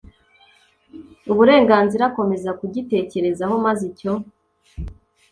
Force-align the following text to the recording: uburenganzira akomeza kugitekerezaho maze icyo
uburenganzira 1.31 2.03
akomeza 2.09 2.49
kugitekerezaho 2.59 3.55
maze 3.65 3.81
icyo 3.91 4.13